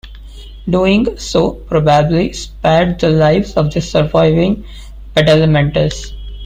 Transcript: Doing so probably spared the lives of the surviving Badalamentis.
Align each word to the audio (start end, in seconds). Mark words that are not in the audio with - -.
Doing 0.67 1.15
so 1.19 1.51
probably 1.51 2.33
spared 2.33 2.99
the 2.99 3.11
lives 3.11 3.53
of 3.53 3.71
the 3.71 3.81
surviving 3.81 4.65
Badalamentis. 5.15 6.11